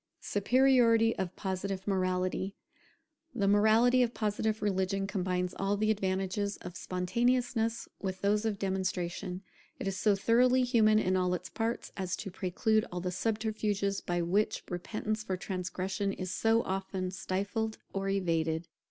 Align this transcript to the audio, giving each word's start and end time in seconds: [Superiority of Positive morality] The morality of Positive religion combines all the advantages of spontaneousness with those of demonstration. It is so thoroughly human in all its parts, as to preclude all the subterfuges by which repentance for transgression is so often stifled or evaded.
[Superiority 0.19 1.15
of 1.17 1.35
Positive 1.35 1.87
morality] 1.87 2.55
The 3.35 3.47
morality 3.47 4.01
of 4.01 4.15
Positive 4.15 4.59
religion 4.59 5.05
combines 5.05 5.53
all 5.59 5.77
the 5.77 5.91
advantages 5.91 6.57
of 6.57 6.75
spontaneousness 6.75 7.87
with 8.01 8.21
those 8.21 8.43
of 8.43 8.57
demonstration. 8.57 9.43
It 9.77 9.87
is 9.87 9.95
so 9.99 10.15
thoroughly 10.15 10.63
human 10.63 10.97
in 10.97 11.15
all 11.15 11.35
its 11.35 11.49
parts, 11.49 11.91
as 11.95 12.15
to 12.15 12.31
preclude 12.31 12.83
all 12.91 12.99
the 12.99 13.11
subterfuges 13.11 14.01
by 14.01 14.23
which 14.23 14.63
repentance 14.71 15.23
for 15.23 15.37
transgression 15.37 16.13
is 16.13 16.31
so 16.33 16.63
often 16.63 17.11
stifled 17.11 17.77
or 17.93 18.09
evaded. 18.09 18.67